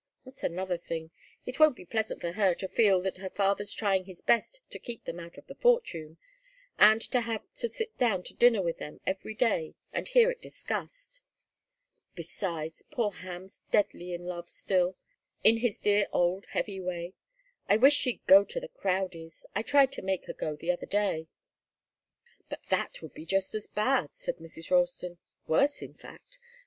That's 0.25 0.43
another 0.43 0.79
thing. 0.79 1.11
It 1.45 1.59
won't 1.59 1.75
be 1.75 1.85
pleasant 1.85 2.21
for 2.21 2.31
her 2.31 2.55
to 2.55 2.67
feel 2.67 3.03
that 3.03 3.19
her 3.19 3.29
father's 3.29 3.71
trying 3.71 4.05
his 4.05 4.19
best 4.21 4.59
to 4.71 4.79
keep 4.79 5.03
them 5.05 5.19
out 5.19 5.37
of 5.37 5.45
the 5.45 5.53
fortune, 5.53 6.17
and 6.79 7.01
to 7.11 7.21
have 7.21 7.43
to 7.57 7.69
sit 7.69 7.99
down 7.99 8.23
to 8.23 8.33
dinner 8.33 8.63
with 8.63 8.79
them 8.79 8.99
every 9.05 9.35
day 9.35 9.75
and 9.93 10.07
hear 10.07 10.31
it 10.31 10.41
discussed. 10.41 11.21
Besides 12.15 12.81
poor 12.89 13.11
Ham's 13.11 13.61
deadly 13.69 14.11
in 14.11 14.23
love 14.25 14.49
still, 14.49 14.97
in 15.43 15.57
his 15.57 15.77
dear 15.77 16.07
old 16.11 16.47
heavy 16.47 16.79
way. 16.79 17.13
I 17.69 17.77
wish 17.77 17.93
she'd 17.93 18.25
go 18.25 18.43
to 18.43 18.59
the 18.59 18.69
Crowdies'. 18.69 19.45
I 19.53 19.61
tried 19.61 19.91
to 19.91 20.01
make 20.01 20.25
her 20.25 20.33
go 20.33 20.55
the 20.55 20.71
other 20.71 20.87
day" 20.87 21.27
"But 22.49 22.63
that 22.71 23.03
would 23.03 23.13
be 23.13 23.27
just 23.27 23.53
as 23.53 23.67
bad," 23.67 24.09
said 24.15 24.37
Mrs. 24.37 24.71
Ralston. 24.71 25.19
"Worse, 25.45 25.79
in 25.83 25.93
fact. 25.93 26.39